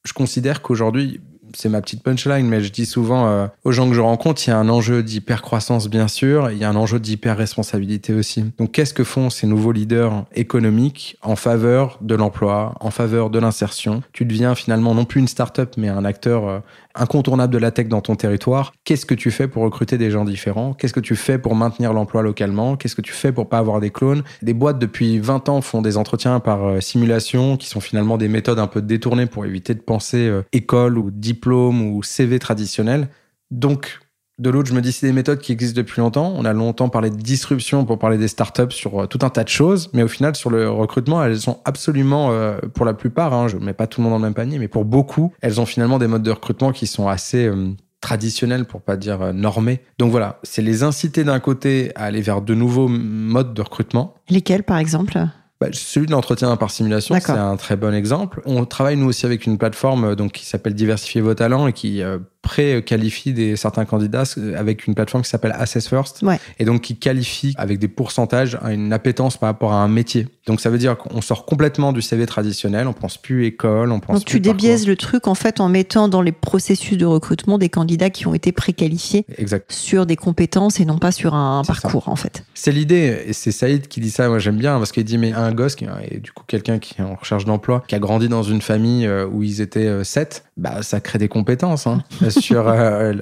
[0.06, 1.19] je considère qu'aujourd'hui,
[1.55, 4.49] c'est ma petite punchline, mais je dis souvent euh, aux gens que je rencontre, il
[4.49, 8.45] y a un enjeu d'hyper-croissance, bien sûr, il y a un enjeu d'hyper-responsabilité aussi.
[8.57, 13.39] Donc, qu'est-ce que font ces nouveaux leaders économiques en faveur de l'emploi, en faveur de
[13.39, 14.01] l'insertion?
[14.13, 16.59] Tu deviens finalement non plus une start-up, mais un acteur euh,
[16.95, 18.73] incontournable de la tech dans ton territoire.
[18.84, 20.73] Qu'est-ce que tu fais pour recruter des gens différents?
[20.73, 22.75] Qu'est-ce que tu fais pour maintenir l'emploi localement?
[22.75, 24.23] Qu'est-ce que tu fais pour pas avoir des clones?
[24.41, 28.27] Des boîtes depuis 20 ans font des entretiens par euh, simulation qui sont finalement des
[28.27, 33.10] méthodes un peu détournées pour éviter de penser école ou diplôme ou CV traditionnel.
[33.51, 33.99] Donc,
[34.41, 36.34] de l'autre, je me dis, c'est des méthodes qui existent depuis longtemps.
[36.36, 39.43] On a longtemps parlé de disruption pour parler des startups sur euh, tout un tas
[39.43, 39.89] de choses.
[39.93, 43.58] Mais au final, sur le recrutement, elles sont absolument, euh, pour la plupart, hein, je
[43.58, 45.67] ne mets pas tout le monde dans le même panier, mais pour beaucoup, elles ont
[45.67, 47.69] finalement des modes de recrutement qui sont assez euh,
[48.01, 49.82] traditionnels, pour pas dire normés.
[49.99, 54.15] Donc voilà, c'est les inciter d'un côté à aller vers de nouveaux modes de recrutement.
[54.27, 55.19] Lesquels, par exemple?
[55.62, 58.41] Bah, celui de l'entretien par simulation, c'est un très bon exemple.
[58.45, 62.01] On travaille nous aussi avec une plateforme donc qui s'appelle Diversifier vos talents et qui
[62.01, 64.23] euh, pré-qualifie des, certains candidats
[64.58, 66.23] avec une plateforme qui s'appelle Assess First
[66.60, 70.27] et donc qui qualifie avec des pourcentages une appétence par rapport à un métier.
[70.47, 73.99] Donc ça veut dire qu'on sort complètement du CV traditionnel, on pense plus école, on
[73.99, 77.58] pense donc tu débiaises le truc en fait en mettant dans les processus de recrutement
[77.58, 79.71] des candidats qui ont été préqualifiés exact.
[79.71, 82.43] sur des compétences et non pas sur un parcours en fait.
[82.56, 85.32] C'est l'idée et c'est Saïd qui dit ça, moi j'aime bien parce qu'il dit mais
[85.34, 88.27] un gosse qui est du coup quelqu'un qui est en recherche d'emploi, qui a grandi
[88.27, 92.04] dans une famille euh, où ils étaient euh, sept, bah ça crée des compétences hein.
[92.31, 93.13] sur euh,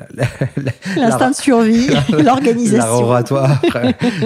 [0.96, 3.62] l'instinct de survie, l'organisation, oratoire,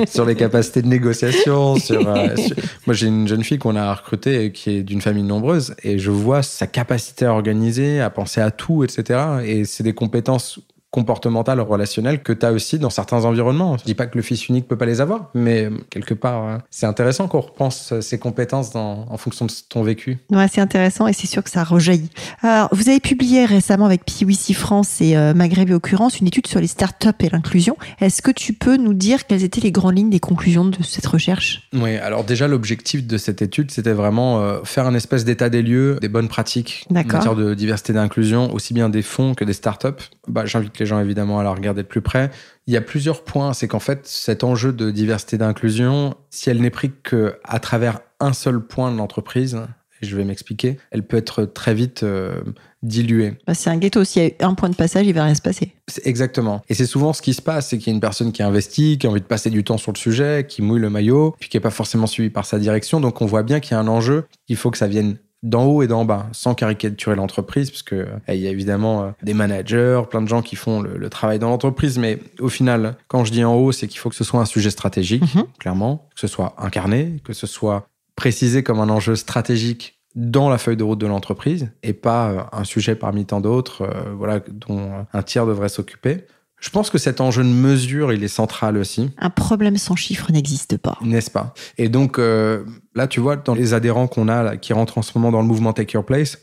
[0.08, 1.76] sur les capacités de négociation.
[1.76, 6.00] Sur, moi, j'ai une jeune fille qu'on a recrutée qui est d'une famille nombreuse et
[6.00, 9.20] je vois sa capacité à organiser, à penser à tout, etc.
[9.46, 10.60] Et c'est des compétences
[10.94, 13.78] comportementales, relationnelles que tu as aussi dans certains environnements.
[13.80, 16.60] Je dis pas que le fils unique peut pas les avoir, mais quelque part, hein,
[16.70, 20.20] c'est intéressant qu'on repense ses compétences en fonction de ton vécu.
[20.30, 22.12] Ouais, c'est intéressant et c'est sûr que ça rejaillit.
[22.42, 26.46] Alors, vous avez publié récemment avec PwC France et euh, Maghreb et Occurrence une étude
[26.46, 27.76] sur les startups et l'inclusion.
[28.00, 31.08] Est-ce que tu peux nous dire quelles étaient les grandes lignes des conclusions de cette
[31.08, 31.68] recherche?
[31.74, 35.64] Oui, alors déjà, l'objectif de cette étude, c'était vraiment euh, faire un espèce d'état des
[35.64, 39.44] lieux, des bonnes pratiques en matière de diversité et d'inclusion, aussi bien des fonds que
[39.44, 39.88] des startups.
[40.28, 42.30] Bah, J'invite les gens évidemment à la regarder de plus près.
[42.68, 43.54] Il y a plusieurs points.
[43.54, 48.34] C'est qu'en fait, cet enjeu de diversité d'inclusion, si elle n'est pris qu'à travers un
[48.34, 49.60] seul point de l'entreprise,
[50.02, 52.42] et je vais m'expliquer, elle peut être très vite euh,
[52.82, 53.36] diluée.
[53.48, 54.04] Bah, c'est un ghetto.
[54.04, 55.74] S'il y a un point de passage, il va rien se passer.
[56.04, 56.62] Exactement.
[56.68, 58.98] Et c'est souvent ce qui se passe, c'est qu'il y a une personne qui investit,
[58.98, 61.50] qui a envie de passer du temps sur le sujet, qui mouille le maillot, puis
[61.50, 63.00] qui n'est pas forcément suivi par sa direction.
[63.00, 64.26] Donc on voit bien qu'il y a un enjeu.
[64.50, 68.08] Il faut que ça vienne d'en haut et d'en bas, sans caricaturer l'entreprise, parce que
[68.28, 71.38] eh, il y a évidemment euh, des managers, plein de gens qui font le, travail
[71.38, 74.24] dans l'entreprise, mais au final, quand je dis en haut, c'est qu'il faut que ce
[74.24, 75.44] soit un sujet stratégique, mhm.
[75.60, 80.58] clairement, que ce soit incarné, que ce soit précisé comme un enjeu stratégique dans la
[80.58, 84.40] feuille de route de l'entreprise et pas euh, un sujet parmi tant d'autres, euh, voilà,
[84.40, 86.26] dont un tiers devrait s'occuper.
[86.64, 89.12] Je pense que cet enjeu de mesure, il est central aussi.
[89.18, 90.98] Un problème sans chiffre n'existe pas.
[91.02, 91.54] N'est-ce pas?
[91.78, 92.64] Et donc, euh,
[92.96, 95.48] là, tu vois, dans les adhérents qu'on a, qui rentrent en ce moment dans le
[95.48, 96.40] mouvement Take Your Place,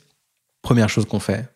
[0.61, 1.49] première chose qu'on fait,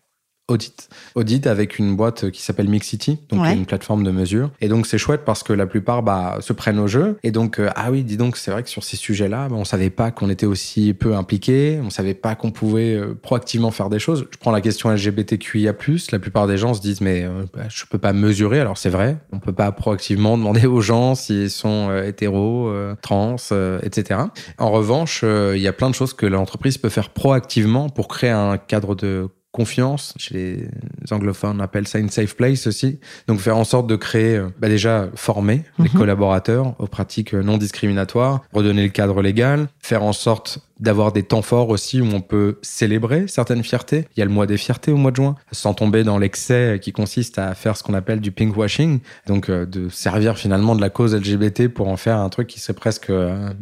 [0.48, 0.90] audit.
[1.14, 4.50] Audit avec une boîte qui s'appelle Mixity, donc une plateforme de mesure.
[4.61, 7.18] Et donc c'est chouette parce que la plupart bah, se prennent au jeu.
[7.22, 9.64] Et donc, euh, ah oui, dis donc, c'est vrai que sur ces sujets-là, bah, on
[9.64, 13.88] savait pas qu'on était aussi peu impliqués, on savait pas qu'on pouvait euh, proactivement faire
[13.88, 14.26] des choses.
[14.30, 15.72] Je prends la question LGBTQIA+,
[16.12, 18.61] la plupart des gens se disent, mais euh, bah, je peux pas mesurer.
[18.61, 23.37] Alors c'est vrai, on peut pas proactivement demander aux gens s'ils sont hétéros, trans,
[23.83, 24.20] etc.
[24.59, 28.30] En revanche, il y a plein de choses que l'entreprise peut faire proactivement pour créer
[28.30, 30.14] un cadre de confiance.
[30.16, 32.98] Chez les anglophones, on appelle ça une safe place aussi.
[33.28, 35.96] Donc faire en sorte de créer, euh, bah déjà former les mhm.
[35.96, 41.22] collaborateurs aux pratiques euh, non discriminatoires, redonner le cadre légal, faire en sorte d'avoir des
[41.22, 44.08] temps forts aussi où on peut célébrer certaines fiertés.
[44.16, 46.80] Il y a le mois des fiertés au mois de juin, sans tomber dans l'excès
[46.82, 50.80] qui consiste à faire ce qu'on appelle du pinkwashing, donc euh, de servir finalement de
[50.80, 53.12] la cause LGBT pour en faire un truc qui serait presque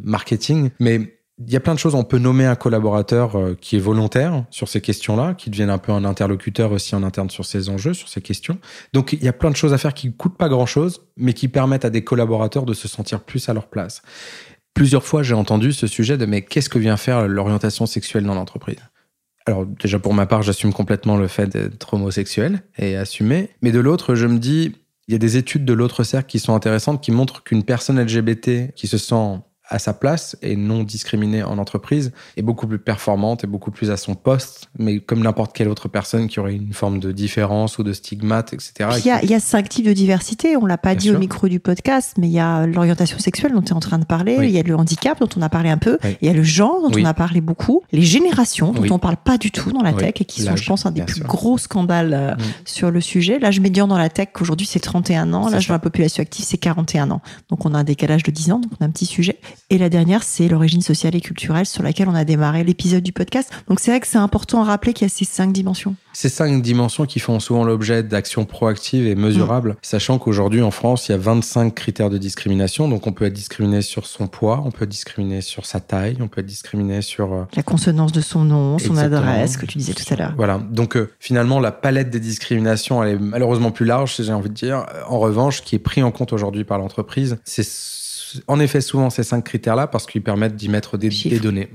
[0.03, 0.71] marketing.
[0.81, 1.95] Mais il y a plein de choses.
[1.95, 5.79] On peut nommer un collaborateur euh, qui est volontaire sur ces questions-là, qui devienne un
[5.79, 8.59] peu un interlocuteur aussi en interne sur ces enjeux, sur ces questions.
[8.93, 11.33] Donc, il y a plein de choses à faire qui ne coûtent pas grand-chose, mais
[11.33, 14.03] qui permettent à des collaborateurs de se sentir plus à leur place.
[14.75, 18.35] Plusieurs fois, j'ai entendu ce sujet de mais qu'est-ce que vient faire l'orientation sexuelle dans
[18.35, 18.79] l'entreprise?
[19.45, 23.51] Alors déjà pour ma part, j'assume complètement le fait d'être homosexuel et assumer.
[23.61, 24.73] Mais de l'autre, je me dis,
[25.09, 28.01] il y a des études de l'autre cercle qui sont intéressantes, qui montrent qu'une personne
[28.01, 29.41] LGBT qui se sent
[29.73, 33.91] à sa place et non discriminée en entreprise est beaucoup plus performante et beaucoup plus
[33.91, 37.79] à son poste, mais comme n'importe quelle autre personne qui aurait une forme de différence
[37.79, 38.91] ou de stigmate, etc.
[38.99, 41.59] Il y, y, a cinq types de diversité, on l'a pas dit au micro du
[41.59, 44.51] podcast, mais il y a l'orientation sexuelle dont tu es en train de parler, il
[44.51, 46.83] y a le handicap dont on a parlé un peu, il y a le genre
[46.83, 49.93] dont on a parlé beaucoup, les générations dont on parle pas du tout dans la
[49.93, 52.39] tech et qui sont, je pense, un des plus gros scandales euh, mm.
[52.67, 53.39] sur le sujet.
[53.39, 56.59] L'âge médian dans la tech aujourd'hui c'est 31 ans, l'âge de la population active c'est
[56.59, 57.23] 41 ans.
[57.49, 59.39] Donc on a un décalage de 10 ans, donc on a un petit sujet.
[59.71, 63.13] Et la dernière, c'est l'origine sociale et culturelle sur laquelle on a démarré l'épisode du
[63.13, 63.51] podcast.
[63.69, 65.97] Donc c'est vrai que c'est important à rappeler qu'il y a ces cinq dimensions.
[66.13, 69.77] Ces cinq dimensions qui font souvent l'objet d'actions proactives et mesurables, mm.
[69.81, 72.89] sachant qu'aujourd'hui en France, il y a 25 critères de discrimination.
[72.89, 76.19] Donc on peut être discriminé sur son poids, on peut être discriminé sur sa taille,
[76.21, 77.33] on peut être discriminé sur...
[77.33, 80.35] Euh, la consonance de son nom, son adresse, que tu disais tout à l'heure.
[80.37, 80.59] Voilà.
[80.59, 84.51] Donc euh, finalement, la palette des discriminations, elle est malheureusement plus large, si j'ai envie
[84.51, 84.85] de dire.
[85.09, 87.67] En revanche, qui est pris en compte aujourd'hui par l'entreprise, c'est
[88.47, 91.69] en effet souvent ces cinq critères-là parce qu'ils permettent d'y mettre des, des données.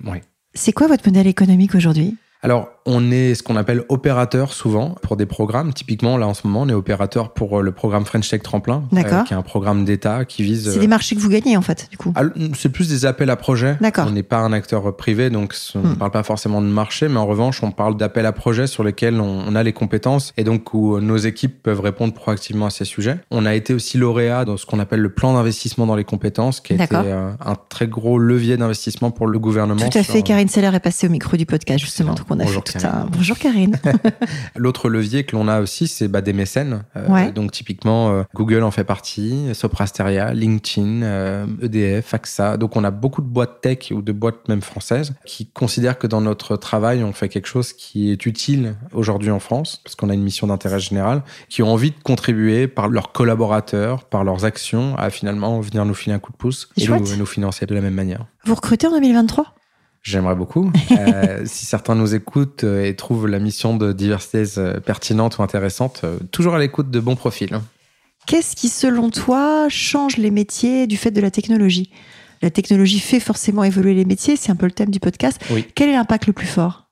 [0.54, 2.16] C'est quoi votre modèle économique aujourd'hui?
[2.44, 5.74] Alors, on est ce qu'on appelle opérateur souvent pour des programmes.
[5.74, 8.84] Typiquement, là en ce moment, on est opérateur pour euh, le programme French Tech Tremplin,
[8.94, 10.72] euh, qui est un programme d'État qui vise.
[10.72, 12.14] C'est des marchés que vous gagnez en fait, du coup.
[12.56, 13.78] C'est plus des appels à projets.
[13.82, 14.06] D'accord.
[14.08, 15.96] On n'est pas un acteur privé, donc on ne hmm.
[15.98, 19.20] parle pas forcément de marché, mais en revanche, on parle d'appels à projets sur lesquels
[19.20, 23.18] on, a les compétences et donc où nos équipes peuvent répondre proactivement à ces sujets.
[23.32, 26.60] On a été aussi lauréat dans ce qu'on appelle le plan d'investissement dans les compétences,
[26.62, 29.90] qui a été euh, un très gros levier d'investissement pour le gouvernement.
[29.90, 30.22] Tout à fait.
[30.22, 33.80] Karine Seller est passée au micro du podcast justement, fait tout un Bonjour Karine.
[34.56, 36.84] L'autre levier que l'on a aussi, c'est bah, des mécènes.
[36.96, 41.02] Euh, donc typiquement, euh, Google en fait partie, Soprasteria, LinkedIn,
[41.62, 42.58] EDF, euh, e AXA.
[42.58, 46.08] Donc on a beaucoup de boîtes tech ou de boîtes même françaises qui considèrent que
[46.08, 50.10] dans notre travail, on fait quelque chose qui est utile aujourd'hui en France, parce qu'on
[50.10, 54.46] a une mission d'intérêt général, qui ont envie de contribuer par leurs collaborateurs, par leurs
[54.46, 57.82] actions, à finalement venir nous filer un coup de pouce et nous financer de la
[57.82, 58.26] même manière.
[58.46, 59.57] Vous recrutez en 2023
[60.04, 60.72] J'aimerais beaucoup.
[60.92, 65.44] Euh, si certains nous écoutent euh, et trouvent la mission de diversité euh, pertinente ou
[65.44, 67.60] intéressante, toujours à l'écoute de bons profils.
[68.26, 71.92] Qu'est-ce qui, selon toi, change les métiers du fait de la technologie?
[72.42, 75.40] La technologie fait forcément évoluer les métiers, c'est un peu le thème du podcast.
[75.76, 76.88] Quel est l'impact le plus fort?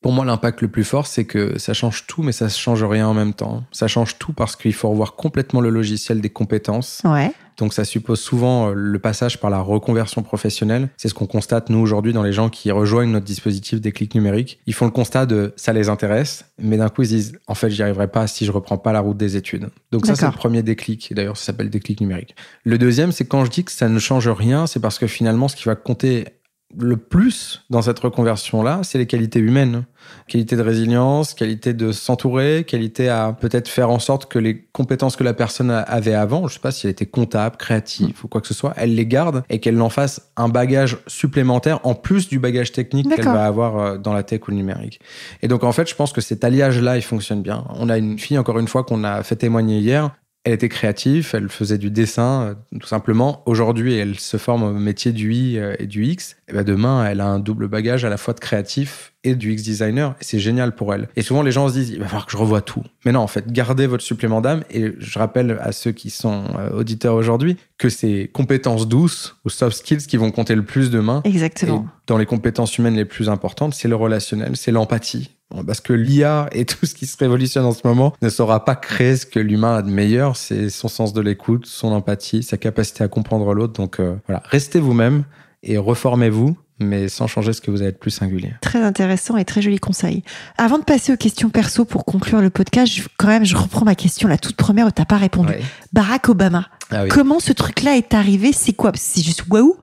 [0.00, 2.84] Pour moi, l'impact le plus fort, c'est que ça change tout, mais ça ne change
[2.84, 3.64] rien en même temps.
[3.72, 7.02] Ça change tout parce qu'il faut revoir complètement le logiciel des compétences.
[7.04, 7.32] Ouais.
[7.58, 10.88] Donc ça suppose souvent euh, le passage par la reconversion professionnelle.
[10.96, 14.14] C'est ce qu'on constate nous aujourd'hui dans les gens qui rejoignent notre dispositif des clics
[14.14, 14.60] numériques.
[14.66, 17.70] Ils font le constat de ça les intéresse, mais d'un coup ils disent en fait
[17.70, 19.68] j'y arriverai pas si je reprends pas la route des études.
[19.90, 21.10] Donc ça c'est le premier déclic.
[21.10, 22.36] Et d'ailleurs ça s'appelle déclic numérique.
[22.64, 25.48] Le deuxième c'est quand je dis que ça ne change rien, c'est parce que finalement
[25.48, 26.26] ce qui va compter
[26.76, 29.84] le plus dans cette reconversion-là, c'est les qualités humaines.
[30.26, 35.16] Qualité de résilience, qualité de s'entourer, qualité à peut-être faire en sorte que les compétences
[35.16, 38.40] que la personne avait avant, je sais pas si elle était comptable, créative ou quoi
[38.40, 42.28] que ce soit, elle les garde et qu'elle en fasse un bagage supplémentaire en plus
[42.28, 45.00] du bagage technique qu'elle va avoir euh, dans la tech ou le numérique.
[45.42, 47.64] Et donc en fait, je pense que cet alliage-là, il fonctionne bien.
[47.70, 50.10] On a une fille, encore une fois, qu'on a fait témoigner hier,
[50.48, 53.42] elle était créative, elle faisait du dessin, euh, tout simplement.
[53.44, 56.36] Aujourd'hui, elle se forme au métier du I euh, et du X.
[56.48, 59.52] Et ben demain, elle a un double bagage à la fois de créatif et du
[59.52, 60.14] X designer.
[60.22, 61.08] Et c'est génial pour elle.
[61.16, 62.82] Et souvent, les gens se disent, il va falloir que je revoie tout.
[63.04, 64.64] Mais non, en fait, gardez votre supplément d'âme.
[64.70, 69.50] Et je rappelle à ceux qui sont euh, auditeurs aujourd'hui que c'est compétences douces ou
[69.50, 71.20] soft skills qui vont compter le plus demain.
[71.24, 71.84] Exactement.
[71.86, 75.30] Et dans les compétences humaines les plus importantes, c'est le relationnel, c'est l'empathie
[75.66, 78.76] parce que l'IA et tout ce qui se révolutionne en ce moment ne saura pas
[78.76, 80.36] créer ce que l'humain a de meilleur.
[80.36, 83.74] C'est son sens de l'écoute, son empathie, sa capacité à comprendre l'autre.
[83.74, 85.24] Donc euh, voilà, restez vous-même
[85.62, 88.54] et reformez-vous mais sans changer ce que vous avez de plus singulier.
[88.60, 90.22] Très intéressant et très joli conseil.
[90.56, 93.94] Avant de passer aux questions perso pour conclure le podcast, quand même, je reprends ma
[93.94, 95.54] question, la toute première où tu n'as pas répondu.
[95.92, 96.68] Barack Obama.
[96.90, 98.52] Ah Comment ce truc-là est arrivé?
[98.52, 98.92] C'est quoi?
[98.94, 99.76] C'est juste waouh?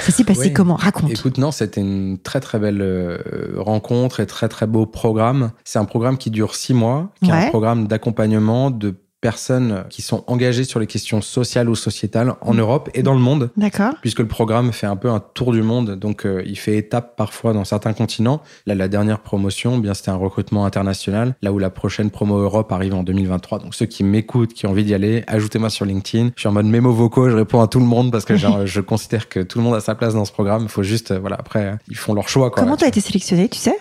[0.00, 0.76] Ça s'est passé comment?
[0.76, 1.10] Raconte.
[1.10, 3.18] Écoute, non, c'était une très très belle euh,
[3.56, 5.52] rencontre et très très beau programme.
[5.64, 10.02] C'est un programme qui dure six mois, qui est un programme d'accompagnement de personnes qui
[10.02, 13.50] sont engagées sur les questions sociales ou sociétales en Europe et dans le monde.
[13.56, 13.94] D'accord.
[14.02, 17.16] Puisque le programme fait un peu un tour du monde, donc euh, il fait étape
[17.16, 18.42] parfois dans certains continents.
[18.66, 22.72] Là, la dernière promotion, bien c'était un recrutement international, là où la prochaine promo Europe
[22.72, 23.60] arrive en 2023.
[23.60, 26.32] Donc ceux qui m'écoutent, qui ont envie d'y aller, ajoutez-moi sur LinkedIn.
[26.34, 28.66] Je suis en mode mémo vocaux, je réponds à tout le monde parce que genre,
[28.66, 30.64] je considère que tout le monde a sa place dans ce programme.
[30.64, 32.50] Il faut juste, euh, voilà, après, ils font leur choix.
[32.50, 33.76] Quoi, Comment tu as été sélectionné, tu sais?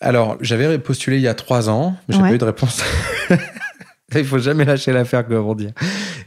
[0.00, 2.82] Alors, j'avais postulé il y a trois ans, mais j'ai pas eu de réponse.
[4.14, 5.68] Il faut jamais lâcher l'affaire, comme on dit.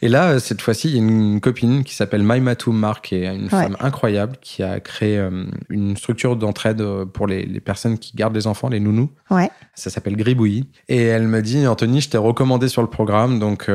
[0.02, 3.16] Et là, euh, cette fois-ci, il y a une copine qui s'appelle Maïmatou Mark, qui
[3.16, 7.98] est une femme incroyable, qui a créé euh, une structure d'entraide euh, pour les, personnes
[7.98, 9.10] qui gardent les enfants, les nounous.
[9.32, 9.50] Ouais.
[9.76, 10.70] Ça s'appelle Gribouillis.
[10.90, 13.70] Et elle me dit, Anthony, je t'ai recommandé sur le programme, donc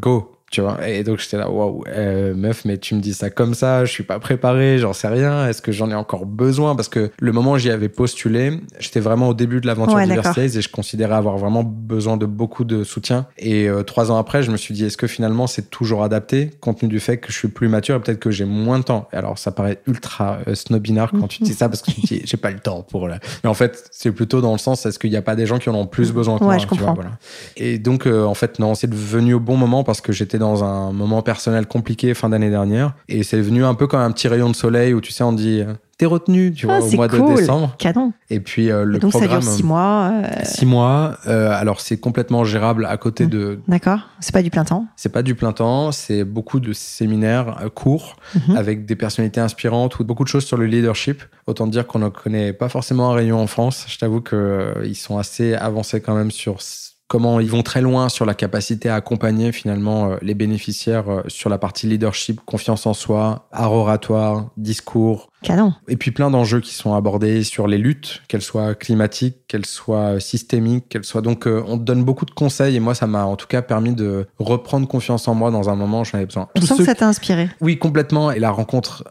[0.00, 0.88] go, tu vois.
[0.88, 3.90] Et donc j'étais là, waouh, euh, meuf, mais tu me dis ça comme ça, je
[3.90, 5.48] suis pas préparé, j'en sais rien.
[5.48, 6.76] Est-ce que j'en ai encore besoin?
[6.76, 10.06] Parce que le moment où j'y avais postulé, j'étais vraiment au début de l'aventure ouais,
[10.06, 13.26] et je considérais avoir vraiment besoin de beaucoup de soutien.
[13.36, 16.50] Et euh, trois ans après, je me suis dit, est-ce que finalement c'est toujours adapté,
[16.60, 18.84] compte tenu du fait que je suis plus mature et peut-être que j'ai moins de
[18.84, 19.08] temps?
[19.10, 22.36] Alors ça paraît ultra euh, snobinard quand tu dis ça parce que tu dis, j'ai
[22.36, 23.18] pas le temps pour là.
[23.42, 25.58] Mais en fait, c'est plutôt dans le sens, est-ce qu'il n'y a pas des gens
[25.58, 26.94] qui en ont plus besoin que moi je comprends.
[26.94, 27.18] voilà.
[27.56, 30.92] Et donc, en fait, non, c'est devenu au bon moment parce que j'étais dans un
[30.92, 32.94] moment personnel compliqué fin d'année dernière.
[33.08, 35.32] Et c'est venu un peu comme un petit rayon de soleil où tu sais, on
[35.32, 37.74] dit euh, t'es retenu, tu vois, ah, au mois de décembre.
[37.78, 38.12] Canon.
[38.30, 39.40] Et puis euh, le donc programme.
[39.40, 40.10] ça dure six mois.
[40.12, 40.28] Euh...
[40.44, 41.16] Six mois.
[41.26, 43.30] Euh, alors c'est complètement gérable à côté mmh.
[43.30, 43.60] de.
[43.68, 44.00] D'accord.
[44.20, 44.86] C'est pas du plein temps.
[44.96, 45.92] C'est pas du plein temps.
[45.92, 48.56] C'est beaucoup de séminaires courts mmh.
[48.56, 51.22] avec des personnalités inspirantes ou beaucoup de choses sur le leadership.
[51.46, 53.86] Autant dire qu'on ne connaît pas forcément un rayon en France.
[53.88, 56.60] Je t'avoue que ils sont assez avancés quand même sur
[57.08, 61.22] comment ils vont très loin sur la capacité à accompagner finalement euh, les bénéficiaires euh,
[61.28, 65.30] sur la partie leadership, confiance en soi, art oratoire, discours.
[65.42, 65.74] Canon.
[65.88, 70.18] Et puis plein d'enjeux qui sont abordés sur les luttes, qu'elles soient climatiques, qu'elles soient
[70.18, 71.20] systémiques, qu'elles soient...
[71.20, 73.60] Donc euh, on te donne beaucoup de conseils et moi ça m'a en tout cas
[73.60, 76.48] permis de reprendre confiance en moi dans un moment où j'en avais besoin.
[76.56, 77.50] On sent que ça t'a inspiré.
[77.60, 78.32] Oui, complètement.
[78.32, 79.04] Et la rencontre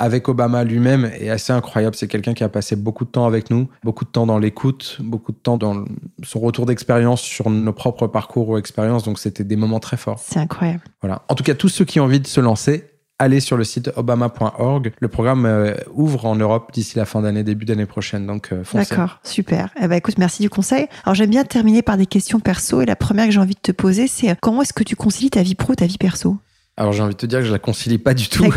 [0.00, 1.94] avec Obama lui-même est assez incroyable.
[1.94, 4.96] C'est quelqu'un qui a passé beaucoup de temps avec nous, beaucoup de temps dans l'écoute,
[5.00, 5.84] beaucoup de temps dans
[6.22, 9.04] son retour d'expérience sur nos propres parcours ou expériences.
[9.04, 10.18] Donc c'était des moments très forts.
[10.18, 10.80] C'est incroyable.
[11.02, 11.22] Voilà.
[11.28, 13.90] En tout cas, tous ceux qui ont envie de se lancer, allez sur le site
[13.94, 14.92] obama.org.
[14.98, 18.26] Le programme euh, ouvre en Europe d'ici la fin d'année, début d'année prochaine.
[18.26, 18.88] Donc, euh, foncez.
[18.88, 19.68] D'accord, super.
[19.78, 20.86] Eh ben, écoute, merci du conseil.
[21.04, 22.80] Alors, j'aime bien terminer par des questions perso.
[22.80, 25.28] Et la première que j'ai envie de te poser, c'est comment est-ce que tu concilies
[25.28, 26.38] ta vie pro et ta vie perso?
[26.80, 28.50] Alors j'ai envie de te dire que je la concilie pas du tout.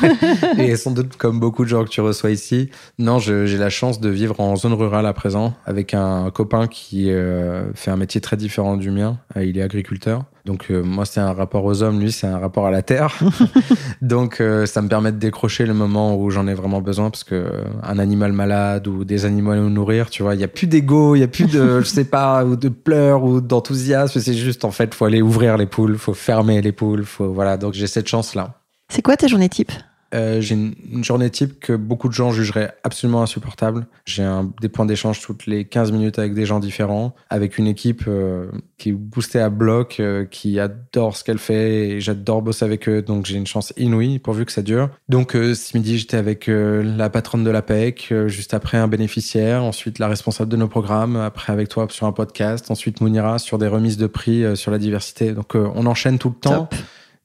[0.58, 4.00] Et sans doute comme beaucoup de gens que tu reçois ici, non, j'ai la chance
[4.00, 8.22] de vivre en zone rurale à présent avec un copain qui euh, fait un métier
[8.22, 9.18] très différent du mien.
[9.36, 10.24] Euh, il est agriculteur.
[10.46, 13.18] Donc euh, moi c'est un rapport aux hommes, lui c'est un rapport à la terre.
[14.00, 17.24] Donc euh, ça me permet de décrocher le moment où j'en ai vraiment besoin parce
[17.24, 20.48] que euh, un animal malade ou des animaux à nourrir, tu vois, il y a
[20.48, 24.20] plus d'ego, il y a plus de je sais pas ou de pleurs ou d'enthousiasme,
[24.20, 27.56] c'est juste en fait faut aller ouvrir les poules, faut fermer les poules, faut voilà.
[27.56, 28.54] Donc j'ai cette chance là.
[28.88, 29.72] C'est quoi ta journée type?
[30.14, 33.86] Euh, j'ai une, une, journée type que beaucoup de gens jugeraient absolument insupportable.
[34.04, 34.26] J'ai
[34.60, 38.46] des points d'échange toutes les 15 minutes avec des gens différents, avec une équipe euh,
[38.78, 42.88] qui est boostée à bloc, euh, qui adore ce qu'elle fait et j'adore bosser avec
[42.88, 43.02] eux.
[43.02, 44.90] Donc j'ai une chance inouïe pourvu que ça dure.
[45.08, 49.98] Donc ce midi, j'étais avec la patronne de la PEC, juste après un bénéficiaire, ensuite
[49.98, 53.68] la responsable de nos programmes, après avec toi sur un podcast, ensuite Mounira sur des
[53.68, 55.32] remises de prix sur la diversité.
[55.32, 56.66] Donc on enchaîne tout le temps.
[56.66, 56.74] Top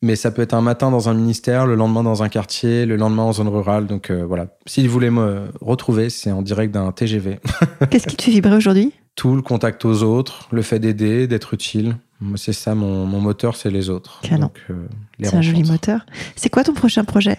[0.01, 2.95] mais ça peut être un matin dans un ministère, le lendemain dans un quartier, le
[2.95, 3.85] lendemain en zone rurale.
[3.85, 7.39] Donc euh, voilà, s'il voulait me retrouver, c'est en direct d'un TGV.
[7.89, 8.93] Qu'est-ce qui te fait vibrer aujourd'hui?
[9.15, 11.97] Tout, le contact aux autres, le fait d'aider, d'être utile.
[12.35, 14.21] C'est ça, mon, mon moteur, c'est les autres.
[14.31, 14.87] Euh,
[15.21, 16.05] c'est un joli moteur.
[16.35, 17.37] C'est quoi ton prochain projet?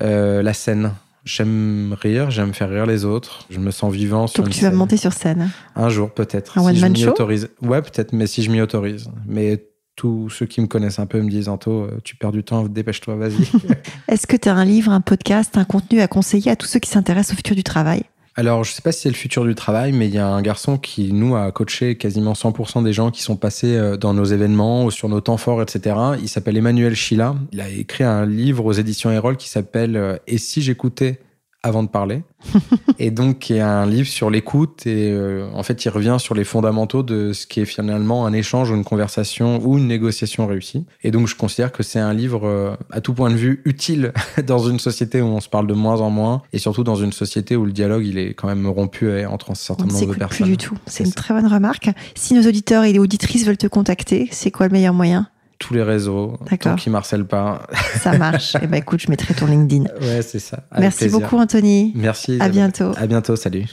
[0.00, 0.92] Euh, La scène.
[1.24, 3.46] J'aime rire, j'aime faire rire les autres.
[3.50, 4.26] Je me sens vivant.
[4.36, 6.58] Donc tu vas monter sur scène Un jour peut-être.
[6.58, 7.10] Un si one man show?
[7.10, 7.48] autorise.
[7.62, 9.08] Ouais, peut-être, mais si je m'y autorise.
[9.26, 9.64] Mais
[9.96, 13.16] tous ceux qui me connaissent un peu me disent Anto, tu perds du temps, dépêche-toi,
[13.16, 13.46] vas-y.
[14.08, 16.80] Est-ce que tu as un livre, un podcast, un contenu à conseiller à tous ceux
[16.80, 18.04] qui s'intéressent au futur du travail?
[18.34, 20.40] Alors, je sais pas si c'est le futur du travail, mais il y a un
[20.40, 24.24] garçon qui, nous, a coaché quasiment 100% des gens qui sont passés euh, dans nos
[24.24, 25.96] événements ou sur nos temps forts, etc.
[26.18, 27.34] Il s'appelle Emmanuel Chila.
[27.52, 31.20] Il a écrit un livre aux éditions Erol qui s'appelle euh, Et si j'écoutais
[31.62, 32.24] avant de parler.
[32.98, 34.86] et donc, qui est un livre sur l'écoute.
[34.86, 38.32] Et euh, en fait, il revient sur les fondamentaux de ce qui est finalement un
[38.32, 40.84] échange ou une conversation ou une négociation réussie.
[41.02, 44.12] Et donc, je considère que c'est un livre, euh, à tout point de vue, utile
[44.46, 46.42] dans une société où on se parle de moins en moins.
[46.52, 49.54] Et surtout dans une société où le dialogue, il est quand même rompu entre un
[49.54, 50.46] certain nombre de personnes.
[50.46, 50.76] plus du tout.
[50.86, 51.90] C'est une très bonne remarque.
[52.14, 55.28] Si nos auditeurs et les auditrices veulent te contacter, c'est quoi le meilleur moyen?
[55.62, 57.66] Tous les réseaux, tant qu'ils marcellent pas.
[58.00, 58.56] Ça marche.
[58.62, 59.84] eh ben écoute, je mettrai ton LinkedIn.
[60.00, 60.64] Ouais, c'est ça.
[60.70, 61.20] Avec Merci plaisir.
[61.20, 61.92] beaucoup, Anthony.
[61.94, 62.38] Merci.
[62.40, 62.92] À bientôt.
[62.96, 63.36] À bientôt.
[63.36, 63.66] Salut.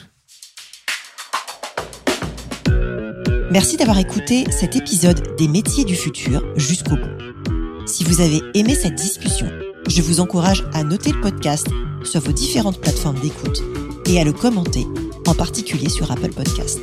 [3.50, 7.86] Merci d'avoir écouté cet épisode des métiers du futur jusqu'au bout.
[7.86, 9.48] Si vous avez aimé cette discussion,
[9.88, 11.66] je vous encourage à noter le podcast
[12.04, 13.60] sur vos différentes plateformes d'écoute
[14.06, 14.86] et à le commenter,
[15.26, 16.78] en particulier sur Apple Podcast.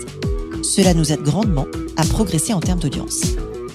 [0.63, 3.21] Cela nous aide grandement à progresser en termes d'audience.